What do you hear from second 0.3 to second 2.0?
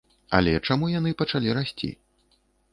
Але чаму яны пачалі расці?